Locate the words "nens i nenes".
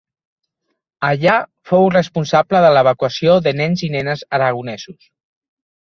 3.63-4.29